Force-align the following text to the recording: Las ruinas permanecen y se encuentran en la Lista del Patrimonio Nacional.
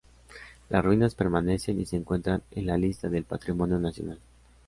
Las 0.69 0.83
ruinas 0.83 1.13
permanecen 1.13 1.79
y 1.79 1.85
se 1.85 1.95
encuentran 1.95 2.41
en 2.49 2.65
la 2.65 2.75
Lista 2.75 3.07
del 3.07 3.23
Patrimonio 3.23 3.77
Nacional. 3.77 4.17